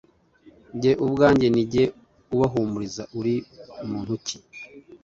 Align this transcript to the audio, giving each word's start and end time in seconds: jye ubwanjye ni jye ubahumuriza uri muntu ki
jye 0.81 0.91
ubwanjye 1.05 1.47
ni 1.51 1.63
jye 1.71 1.83
ubahumuriza 2.33 3.03
uri 3.19 3.35
muntu 3.89 4.13
ki 4.25 4.37